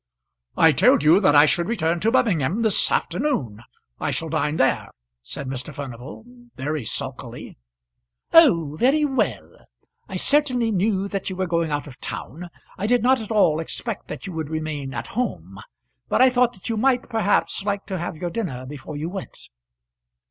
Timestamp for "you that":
1.03-1.35